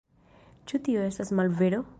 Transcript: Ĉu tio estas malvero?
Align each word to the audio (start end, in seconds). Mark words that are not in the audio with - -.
Ĉu 0.71 0.81
tio 0.89 1.05
estas 1.11 1.37
malvero? 1.41 1.87